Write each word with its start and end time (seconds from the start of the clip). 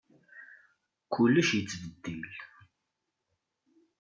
Kullec 1.13 1.49
yettbeddil. 1.53 2.31